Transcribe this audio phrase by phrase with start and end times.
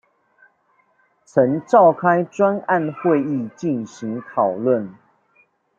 [1.25, 4.95] 曾召開專案會議進行討論